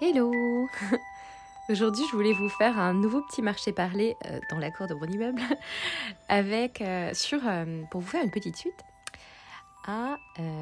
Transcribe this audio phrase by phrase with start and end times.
[0.00, 0.32] Hello.
[1.68, 4.94] Aujourd'hui, je voulais vous faire un nouveau petit marché parlé euh, dans la cour de
[4.94, 5.40] mon immeuble
[6.28, 8.82] avec euh, sur euh, pour vous faire une petite suite
[9.86, 10.16] à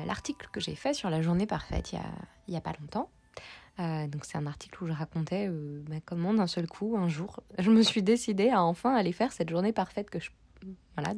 [0.06, 3.08] l'article que j'ai fait sur la journée parfaite il y a, pas longtemps.
[3.79, 5.48] donc c'est un article où je racontais
[6.04, 7.40] comment d'un seul coup un jour.
[7.58, 10.30] Je me suis décidée à enfin aller faire cette journée parfaite que je
[10.96, 11.14] voilà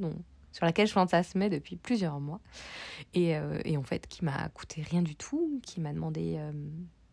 [0.53, 2.41] sur laquelle je fantasmais depuis plusieurs mois.
[3.15, 3.35] Et,
[3.65, 6.39] et en fait qui m'a coûté rien du tout, qui m'a demandé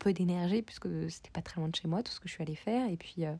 [0.01, 2.41] peu d'énergie puisque c'était pas très loin de chez moi tout ce que je suis
[2.41, 2.89] allée faire.
[2.89, 3.33] Et puis euh,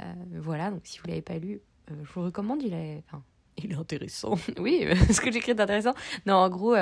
[0.00, 3.22] euh, voilà donc si vous l'avez pas lu euh, je vous recommande il est enfin,
[3.56, 4.34] il est intéressant.
[4.58, 5.94] Oui ce que j'écris est intéressant
[6.26, 6.76] non en gros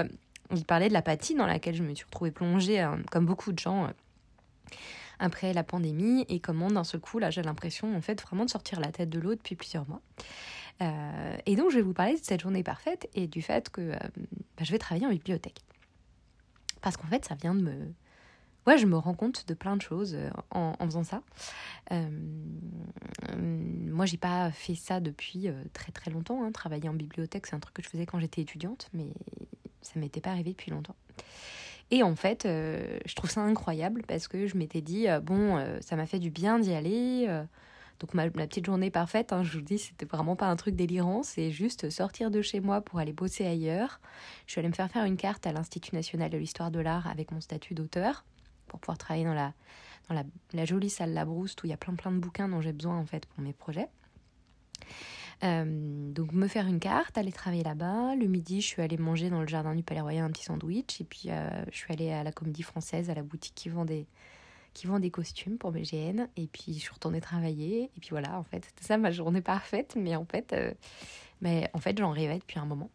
[0.55, 3.59] il parlait de la patine dans laquelle je me suis retrouvée plongée comme beaucoup de
[3.59, 3.91] gens
[5.19, 8.51] après la pandémie et comment d'un seul coup là j'ai l'impression en fait vraiment de
[8.51, 10.01] sortir la tête de l'eau depuis plusieurs mois.
[10.81, 14.63] Et donc je vais vous parler de cette journée parfaite et du fait que bah,
[14.63, 15.61] je vais travailler en bibliothèque.
[16.81, 17.93] Parce qu'en fait ça vient de me
[18.67, 21.23] ouais, je me rends compte de plein de choses euh, en, faisant ça.
[21.93, 22.09] Euh,
[23.37, 26.45] moi, j'ai pas fait ça depuis euh, très très longtemps.
[26.45, 26.53] Hein.
[26.53, 29.09] Travailler en bibliothèque, c'est un truc que je faisais quand j'étais étudiante, mais
[29.83, 30.97] ça m'était pas arrivé depuis longtemps.
[31.91, 35.97] Et en fait, euh, je trouve ça incroyable parce que je m'étais dit, bon, ça
[35.97, 37.27] m'a fait du bien d'y aller.
[37.99, 41.23] donc ma, petite journée parfaite, hein, je vous dis, c'était vraiment pas un truc délirant,
[41.23, 44.01] c'est juste sortir de chez moi pour aller bosser ailleurs.
[44.45, 47.07] Je suis allée me faire faire une carte à l'Institut national de l'histoire de l'art
[47.07, 48.23] avec mon statut d'auteur
[48.69, 49.53] pour pouvoir travailler dans la,
[50.09, 52.61] dans la, la jolie salle Labrouste où il y a plein plein de bouquins dont
[52.61, 53.89] j'ai besoin en fait pour mes projets.
[55.45, 58.17] Euh, donc me faire une carte, aller travailler là-bas.
[58.17, 61.01] Le midi, je suis allée manger dans le jardin du Palais Royal un petit sandwich.
[61.01, 63.85] Et puis euh, je suis allée à la Comédie Française, à la boutique qui vend
[63.85, 64.07] des,
[64.75, 66.27] qui vend des costumes pour mes GN.
[66.37, 67.85] Et puis je suis retournée travailler.
[67.97, 69.95] Et puis voilà, en fait, c'était ça ma journée parfaite.
[69.97, 70.73] Mais en fait, euh,
[71.41, 72.91] mais en fait j'en rêvais depuis un moment.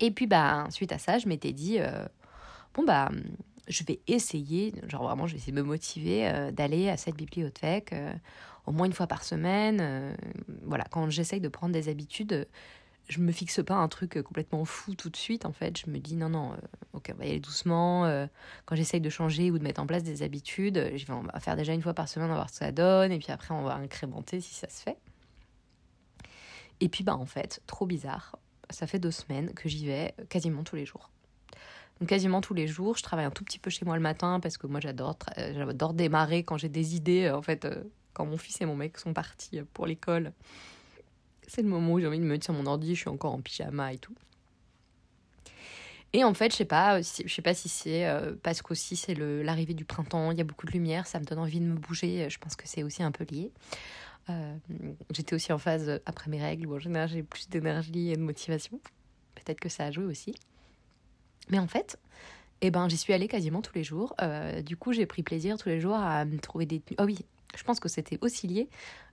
[0.00, 1.78] Et puis bah, suite à ça, je m'étais dit,
[2.74, 3.10] bon bah
[3.68, 7.16] je vais essayer, genre vraiment, je vais essayer de me motiver euh, d'aller à cette
[7.16, 8.12] bibliothèque euh,
[8.66, 9.78] au moins une fois par semaine.
[9.80, 10.14] Euh,
[10.62, 12.46] voilà, quand j'essaye de prendre des habitudes,
[13.08, 15.46] je me fixe pas un truc complètement fou tout de suite.
[15.46, 16.56] En fait, je me dis non, non,
[16.92, 18.26] ok, on va y aller doucement.
[18.64, 21.56] quand j'essaye de changer ou de mettre en place des habitudes, je vais on faire
[21.56, 23.54] déjà une fois par semaine, on va voir ce que ça donne, et puis après,
[23.54, 24.96] on va incrémenter si ça se fait.
[26.80, 28.36] Et puis, bah, en fait, trop bizarre,
[28.70, 31.10] ça fait deux semaines que j'y vais quasiment tous les jours.
[32.00, 34.38] Donc quasiment tous les jours, je travaille un tout petit peu chez moi le matin
[34.40, 37.24] parce que moi j'adore j'adore démarrer quand j'ai des idées.
[37.24, 40.32] Euh, en fait, euh, quand mon fils et mon mec sont partis euh, pour l'école,
[41.46, 43.32] c'est le moment où j'ai envie de me mettre sur mon ordi, je suis encore
[43.32, 44.14] en pyjama et tout.
[46.12, 48.08] Et en fait, je sais pas, je sais pas si c'est
[48.42, 51.38] parce qu'aussi c'est l'arrivée du printemps, il y a beaucoup de lumière, ça me donne
[51.38, 52.30] envie de me bouger.
[52.30, 53.52] Je pense que c'est aussi un peu lié.
[55.10, 58.22] J'étais aussi en phase après mes règles où en général j'ai plus d'énergie et de
[58.22, 58.80] motivation.
[59.34, 60.34] Peut-être que ça a joué aussi.
[61.48, 61.98] Mais en fait,
[62.60, 64.14] eh ben, j'y suis allée quasiment tous les jours.
[64.22, 66.82] Euh, du coup, j'ai pris plaisir tous les jours à me trouver des...
[66.98, 67.18] Oh oui,
[67.54, 68.68] je pense que c'était aussi lié.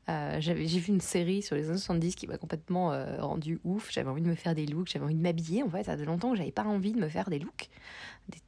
[0.10, 3.90] Euh, j'ai vu une série sur les années 70 qui m'a complètement euh, rendu ouf.
[3.92, 5.64] J'avais envie de me faire des looks, j'avais envie de m'habiller.
[5.64, 7.70] En fait, ça fait longtemps que j'avais pas envie de me faire des looks.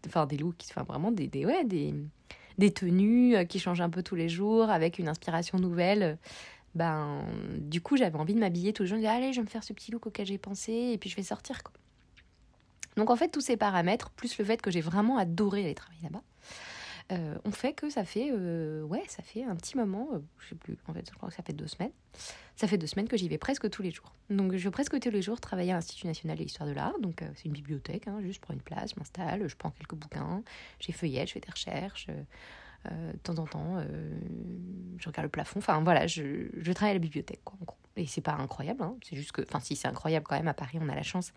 [0.07, 1.93] enfin, des looks, enfin vraiment des, des, ouais, des,
[2.57, 6.17] des tenues qui changent un peu tous les jours avec une inspiration nouvelle.
[6.73, 7.25] Ben,
[7.57, 8.99] du coup, j'avais envie de m'habiller tous les jours.
[8.99, 11.15] Je allez, je vais me faire ce petit look auquel j'ai pensé et puis je
[11.15, 11.61] vais sortir.
[12.95, 16.03] Donc en fait, tous ces paramètres, plus le fait que j'ai vraiment adoré aller travailler
[16.03, 16.23] là-bas,
[17.11, 20.49] euh, ont fait que ça fait, euh, ouais, ça fait un petit moment, euh, je
[20.49, 21.91] sais plus, en fait, je crois que ça fait deux semaines.
[22.55, 24.13] Ça fait deux semaines que j'y vais presque tous les jours.
[24.29, 26.97] Donc je vais presque tous les jours travailler à l'Institut national de l'histoire de l'art.
[26.99, 30.41] Donc c'est une bibliothèque, hein, juste pour une place, je m'installe, je prends quelques bouquins,
[30.79, 32.07] j'ai feuillette, je fais des recherches.
[32.89, 33.83] De temps en temps,
[34.97, 35.59] je regarde le plafond.
[35.59, 37.57] Enfin voilà, je, travaille à la bibliothèque, quoi.
[37.97, 38.95] Et c'est pas incroyable, hein.
[39.01, 41.31] c'est juste que, enfin si c'est incroyable quand même, à Paris on a la chance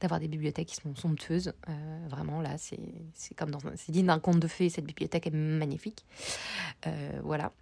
[0.00, 1.54] d'avoir des bibliothèques qui sont somptueuses.
[1.68, 5.34] Euh, vraiment là, c'est comme dans c'est digne d'un conte de fées, cette bibliothèque est
[5.34, 6.04] magnifique.
[6.86, 7.52] Euh, voilà.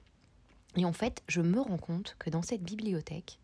[0.77, 3.39] Et en fait, je me rends compte que dans cette bibliothèque,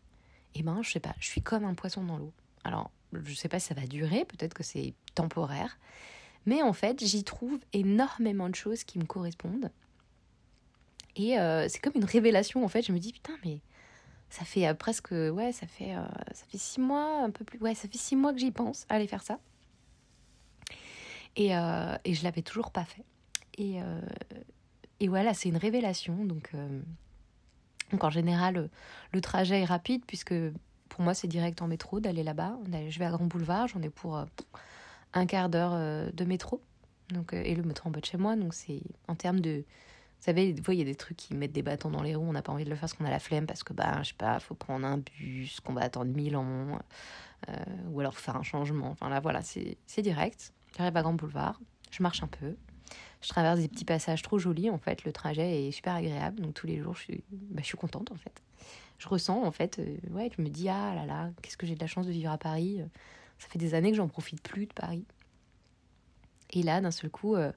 [0.55, 2.33] eh ben, je sais pas, je suis comme un poisson dans l'eau.
[2.65, 5.79] Alors, je sais pas si ça va durer, peut-être que c'est temporaire,
[6.49, 9.71] mais en fait, j'y trouve énormément de choses qui me correspondent.
[11.15, 12.81] Et euh, c'est comme une révélation, en fait.
[12.81, 13.61] Je me dis, putain, mais
[14.31, 17.59] ça fait euh, presque, ouais, ça fait, euh, ça fait six mois, un peu plus,
[17.59, 19.39] ouais, ça fait six mois que j'y pense à aller faire ça.
[21.37, 23.05] Et, et je l'avais toujours pas fait.
[23.59, 23.77] Et,
[24.99, 26.25] et voilà, c'est une révélation.
[26.25, 26.51] Donc,
[27.93, 28.71] donc en général,
[29.13, 30.35] le, trajet est rapide puisque
[30.89, 32.57] pour moi, c'est direct en métro d'aller là-bas.
[32.89, 34.25] Je vais à Grand Boulevard, j'en ai pour
[35.15, 36.63] un quart d'heure de métro.
[37.11, 38.37] Donc, et le métro en bas de chez moi.
[38.37, 39.65] Donc, c'est en termes de
[40.19, 42.17] vous savez, des fois, il y a des trucs qui mettent des bâtons dans les
[42.17, 43.73] roues, on n'a pas envie de le faire parce qu'on a la flemme, parce que,
[43.73, 46.81] bah, je sais pas, faut prendre un bus, qu'on va attendre mille ans,
[47.49, 47.53] euh,
[47.91, 48.91] ou alors faire un changement.
[48.91, 50.53] Enfin là, voilà, c'est direct.
[50.77, 51.61] J'arrive à Grand Boulevard,
[51.93, 52.57] je marche un peu,
[53.21, 55.05] Je traverse des petits passages trop jolis, en fait.
[55.05, 56.41] Le trajet est super agréable.
[56.41, 58.43] Donc tous les jours, je suis, bah, je suis contente, en fait.
[58.99, 61.77] Je ressens, en fait, euh, ouais, je me dis, ah là là, qu'est-ce que j'ai
[61.77, 62.83] de la chance de vivre à Paris.
[63.39, 65.05] Ça fait des années que j'en profite plus de Paris.
[66.51, 67.53] Et là, d'un seul coup, euh,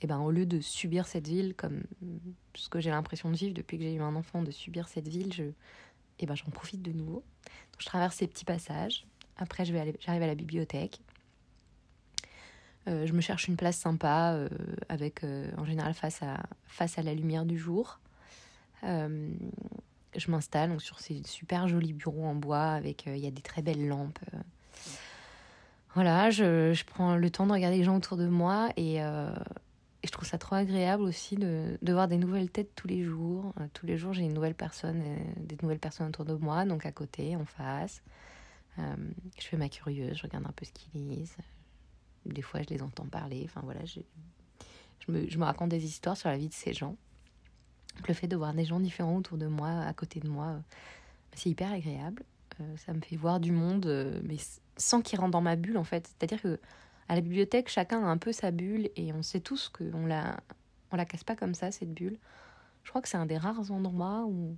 [0.00, 1.82] eh ben, au lieu de subir cette ville comme
[2.54, 5.08] ce que j'ai l'impression de vivre depuis que j'ai eu un enfant, de subir cette
[5.08, 5.44] ville, je,
[6.18, 7.22] eh ben, j'en profite de nouveau.
[7.78, 9.06] Je traverse ces petits passages.
[9.36, 11.00] Après, je vais j'arrive à la bibliothèque.
[12.86, 14.48] Euh, je me cherche une place sympa, euh,
[14.88, 15.24] avec
[15.56, 18.00] en général face à, face à la lumière du jour.
[18.82, 23.42] je m'installe donc, sur ces super jolis bureaux en bois, avec il y a des
[23.42, 24.18] très belles lampes.
[25.94, 29.00] Voilà, je, je, prends le temps de regarder les gens autour de moi et, et
[30.04, 33.54] je trouve ça trop agréable aussi de, de, voir des nouvelles têtes tous les jours.
[33.74, 35.02] tous les jours, j'ai une nouvelle personne,
[35.36, 38.02] des nouvelles personnes autour de moi, donc à côté, en face.
[38.76, 41.36] je fais ma curieuse, je regarde un peu ce qu'ils lisent,
[42.26, 43.42] des fois, je les entends parler.
[43.44, 44.00] Enfin voilà, je,
[45.08, 46.96] me, je me raconte des histoires sur la vie de ces gens.
[48.08, 50.56] le fait de voir des gens différents autour de moi, à côté de moi,
[51.34, 52.22] c'est hyper agréable.
[52.60, 54.36] Euh, ça me fait voir du monde, euh, mais
[54.76, 56.06] sans qu'ils rentrent dans ma bulle en fait.
[56.08, 56.58] C'est-à-dire que
[57.08, 60.40] à la bibliothèque, chacun a un peu sa bulle et on sait tous qu'on la,
[60.90, 62.18] on la casse pas comme ça cette bulle.
[62.82, 64.56] Je crois que c'est un des rares endroits où,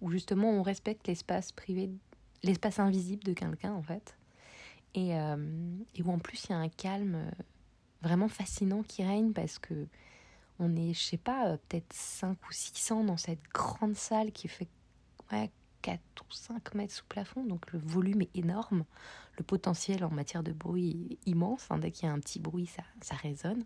[0.00, 1.90] où justement on respecte l'espace privé,
[2.42, 4.16] l'espace invisible de quelqu'un en fait.
[4.94, 5.36] Et, euh,
[5.94, 7.30] et, où en plus il y a un calme
[8.02, 9.86] vraiment fascinant qui règne parce que
[10.60, 14.68] on est, je sais pas, peut-être 5 ou 600 dans cette grande salle qui fait
[15.30, 15.50] ouais,
[16.28, 18.84] 4 ou 5 mètres sous plafond, donc le volume est énorme,
[19.36, 22.66] le potentiel en matière de bruit immense, hein, dès qu'il y a un petit bruit,
[22.66, 23.64] ça, ça résonne.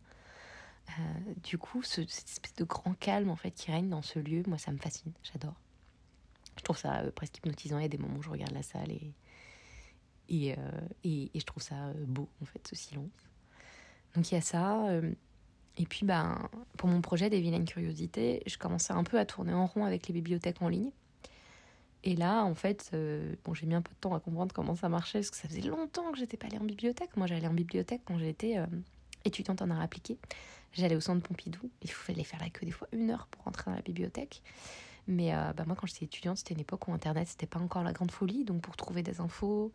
[1.43, 4.43] du coup, ce, cette espèce de grand calme en fait qui règne dans ce lieu,
[4.47, 5.55] moi ça me fascine, j'adore.
[6.59, 7.79] Je trouve ça presque hypnotisant.
[7.79, 9.15] Il y a des moments où je regarde la salle et,
[10.29, 13.11] et, euh, et, je trouve ça euh, beau, en fait, ce silence.
[14.15, 14.87] Donc il y a ça.
[14.89, 15.13] Euh,
[15.79, 19.55] et puis, ben, pour mon projet des vilaines curiosités, je commençais un peu à tourner
[19.55, 20.91] en rond avec les bibliothèques en ligne.
[22.05, 22.91] Et là, en fait,
[23.45, 25.49] bon, j'ai mis un peu de temps à comprendre comment ça marchait, parce que ça
[25.49, 27.17] faisait longtemps que j'étais pas allée en bibliothèque.
[27.17, 28.57] Moi, j'allais en bibliothèque quand j'étais
[29.25, 30.19] étudiante en art appliqué.
[30.73, 31.71] J'allais au centre Pompidou.
[31.81, 34.43] Il fallait faire la queue des fois une heure pour rentrer dans la bibliothèque.
[35.07, 37.93] Mais bah, moi, quand j'étais étudiante, c'était une époque où Internet, c'était pas encore la
[37.93, 38.45] grande folie.
[38.45, 39.73] Donc, pour trouver des infos,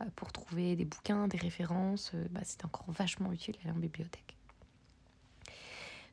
[0.00, 3.80] euh, pour trouver des bouquins, des références, euh, bah, c'était encore vachement utile d'aller en
[3.80, 4.36] bibliothèque.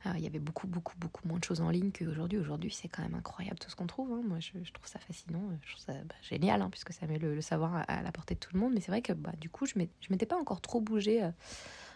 [0.06, 2.38] Euh, il y avait beaucoup, beaucoup, beaucoup moins de choses en ligne qu'aujourd'hui.
[2.38, 4.12] Aujourd'hui, c'est quand même incroyable tout ce qu'on trouve.
[4.12, 4.22] Hein.
[4.26, 5.42] Moi, je, trouve ça fascinant.
[5.64, 8.40] Je trouve ça bah, génial, hein, puisque ça met le, savoir à, la portée de
[8.40, 8.74] tout le monde.
[8.74, 11.28] Mais c'est vrai que bah, du coup, je ne m'étais pas encore trop bougée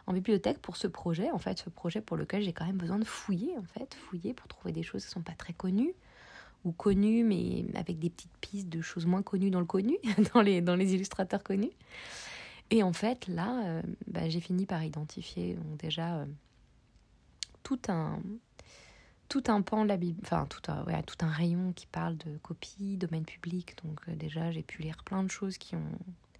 [0.07, 1.31] en bibliothèque pour ce projet.
[1.31, 3.93] En fait, ce projet pour lequel j'ai quand même besoin de fouiller, en fait.
[3.93, 5.93] Fouiller pour trouver des choses qui ne sont pas très connues
[6.65, 9.97] ou connues, mais avec des petites pistes de choses moins connues dans le connu,
[10.33, 11.71] dans les, dans les illustrateurs connus.
[12.71, 16.25] Et en fait, là, euh, bah, j'ai fini par identifier déjà euh,
[17.63, 18.19] tout un
[19.27, 22.37] tout un pan de la Bible, enfin tout un, tout un rayon qui parle de
[22.39, 23.75] copie, domaine public.
[23.83, 25.99] Donc euh, déjà, j'ai pu lire plein de choses qui ont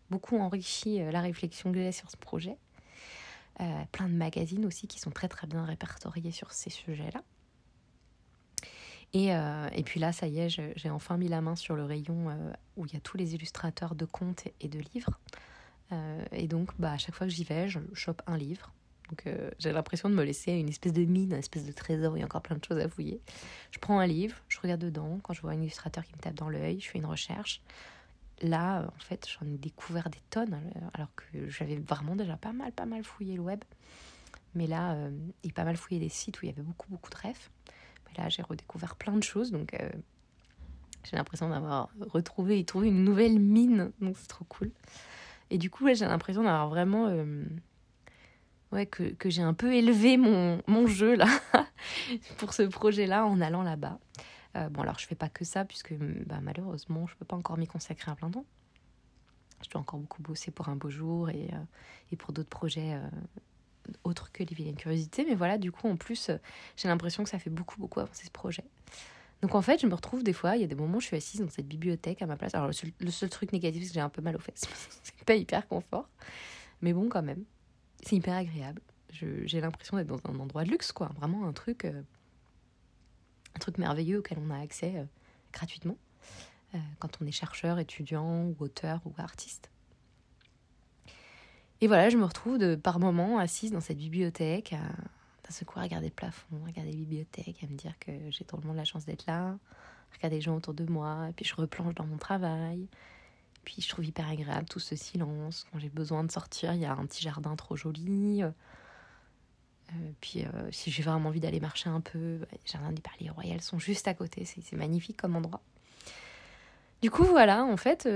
[0.10, 2.58] beaucoup enrichi la réflexion que j'ai sur ce projet.
[3.92, 7.22] plein de magazines aussi qui sont très très bien répertoriés sur ces sujets-là.
[9.14, 11.84] Et, euh, et, puis là, ça y est, j'ai enfin mis la main sur le
[11.84, 15.20] rayon euh, où il y a tous les illustrateurs de contes et de livres.
[15.92, 18.72] Euh, et donc, bah, à chaque fois que j'y vais, je chope un livre.
[19.10, 19.26] Donc,
[19.58, 22.24] j'ai l'impression de me laisser une espèce de mine, une espèce de trésor il y
[22.24, 23.22] a encore plein de choses à fouiller.
[23.72, 25.20] Je prends un livre, je regarde dedans.
[25.24, 27.62] Quand je vois un illustrateur qui me tape dans l'œil, je fais une recherche.
[28.42, 30.60] Là, en fait, j'en ai découvert des tonnes,
[30.94, 33.64] alors que j'avais vraiment déjà pas mal, pas mal fouillé le web.
[34.56, 34.96] Mais là,
[35.44, 37.50] il pas mal fouillé des sites où il y avait beaucoup, beaucoup de rêves
[38.18, 39.90] là, j'ai redécouvert plein de choses, donc euh,
[41.04, 44.72] j'ai l'impression d'avoir retrouvé et trouvé une nouvelle mine, donc c'est trop cool.
[45.50, 47.08] Et du coup, j'ai l'impression d'avoir vraiment...
[48.72, 51.28] Euh, ouais, que, que j'ai un peu élevé mon, mon jeu, là,
[52.38, 54.00] pour ce projet-là, en allant là-bas.
[54.56, 57.58] Euh, bon, alors, je fais pas que ça, puisque bah, malheureusement, je peux pas encore
[57.58, 58.46] m'y consacrer à plein temps.
[59.64, 61.50] Je dois encore beaucoup bosser pour un beau jour et,
[62.12, 62.98] et pour d'autres projets
[64.04, 65.26] autre que les vilaines curiosités.
[65.26, 66.38] Mais voilà, du coup, en plus, euh,
[66.76, 68.64] j'ai l'impression que ça fait beaucoup, beaucoup avancer ce projet.
[69.42, 71.08] Donc en fait, je me retrouve des fois, il y a des moments où je
[71.08, 72.54] suis assise dans cette bibliothèque à ma place.
[72.54, 74.68] Alors le seul, truc négatif, c'est que j'ai un peu mal aux fesses.
[75.04, 76.10] c'est pas hyper confort.
[76.82, 77.44] Mais bon, quand même,
[78.04, 78.82] c'est hyper agréable.
[79.12, 81.10] J'ai l'impression d'être dans un endroit de luxe, quoi.
[81.18, 82.02] Vraiment un truc, euh,
[83.56, 85.06] un truc merveilleux auquel on a accès euh,
[85.52, 85.98] gratuitement
[87.00, 89.72] quand on est chercheur, étudiant ou auteur ou artiste.
[91.82, 95.66] Et voilà, je me retrouve de, par moments assise dans cette bibliothèque, à, d'un seul
[95.66, 98.58] coup à regarder le plafond, à regarder la bibliothèque, à me dire que j'ai tout
[98.58, 101.46] le monde la chance d'être là, à regarder les gens autour de moi, et puis
[101.46, 102.88] je replonge dans mon travail.
[103.66, 105.66] Puis je trouve hyper agréable tout ce silence.
[105.72, 108.42] Quand j'ai besoin de sortir, il y a un petit jardin trop joli.
[110.22, 113.62] puis si j'ai vraiment envie d'aller marcher un peu, bah, les jardins du Parlier Royal
[113.62, 115.62] sont juste à côté, c'est magnifique comme endroit.
[117.02, 118.08] Du coup, voilà, en fait,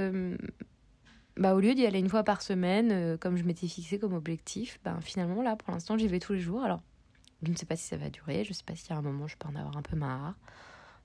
[1.37, 4.79] bah, au lieu d'y aller une fois par semaine, comme je m'étais fixé comme objectif,
[4.83, 6.63] ben, finalement, là, pour l'instant, j'y vais tous les jours.
[6.63, 6.81] Alors,
[7.43, 9.01] je ne sais pas si ça va durer, je ne sais pas si à un
[9.01, 10.35] moment, je peux en avoir un peu marre.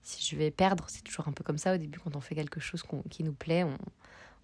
[0.02, 2.34] Si je vais perdre, c'est toujours un peu comme ça au début, quand on fait
[2.34, 3.64] quelque chose qui nous plaît,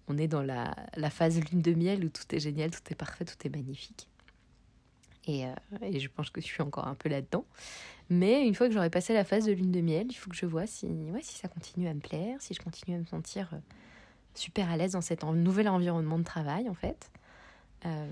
[0.07, 0.75] on, est dans la,
[1.09, 4.07] phase lune de miel où tout est génial, tout est parfait, tout est magnifique.
[5.27, 7.45] Et, euh, et je pense que je suis encore un peu là-dedans.
[8.09, 10.35] Mais une fois que j'aurai passé la phase de lune de miel, il faut que
[10.35, 10.87] je vois si
[11.23, 13.57] ça continue à me plaire, si je continue à me sentir euh,
[14.35, 17.09] super à l'aise dans cet nouvel environnement de travail, en fait.
[17.85, 18.07] Euh,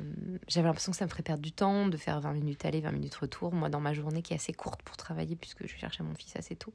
[0.48, 2.92] j'avais l'impression que ça me ferait perdre du temps de faire 20 minutes aller, 20
[2.92, 3.54] minutes retour.
[3.54, 6.36] Moi, dans ma journée qui est assez courte pour travailler, puisque je cherchais mon fils
[6.36, 6.74] assez tôt,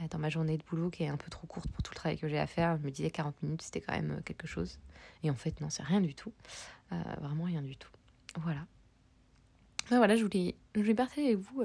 [0.00, 1.96] euh, dans ma journée de boulot qui est un peu trop courte pour tout le
[1.96, 4.46] travail que j'ai à faire, je me disais 40 minutes, c'était quand même euh, quelque
[4.46, 4.78] chose.
[5.24, 6.32] Et en fait, non, c'est rien du tout.
[7.20, 7.90] vraiment rien du tout.
[8.40, 8.66] Voilà.
[9.88, 11.64] voilà, je voulais, je voulais partager avec vous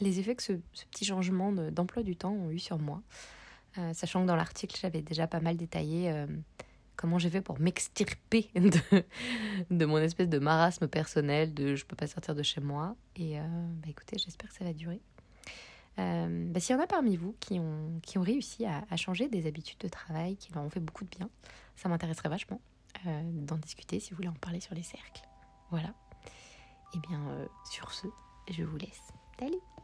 [0.00, 3.02] les effets que ce, ce petit changement d'emploi du temps ont eu sur moi.
[3.92, 6.26] sachant que dans l'article, j'avais déjà pas mal détaillé
[7.00, 8.50] comment j'ai fait pour m'extirper
[9.70, 12.94] de, mon espèce de marasme personnel, de je peux pas sortir de chez moi.
[13.16, 15.00] Et euh, bah écoutez, j'espère que ça va durer.
[15.98, 19.78] Euh, bah S'il y en a parmi vous qui ont, réussi à, changer des habitudes
[19.78, 21.30] de travail, qui leur ont fait beaucoup de bien,
[21.74, 22.60] ça m'intéresserait vachement
[23.06, 25.22] euh, d'en discuter si vous voulez en parler sur les cercles.
[25.70, 25.94] Voilà.
[26.92, 28.08] Et eh bien, sur ce,
[28.50, 29.00] je vous laisse.
[29.38, 29.79] Salut